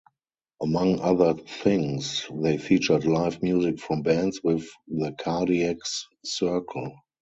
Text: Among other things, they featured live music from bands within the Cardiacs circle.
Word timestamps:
Among 0.63 0.99
other 1.01 1.35
things, 1.35 2.25
they 2.33 2.57
featured 2.57 3.05
live 3.05 3.43
music 3.43 3.77
from 3.79 4.01
bands 4.01 4.41
within 4.43 4.65
the 4.87 5.11
Cardiacs 5.11 6.05
circle. 6.25 6.95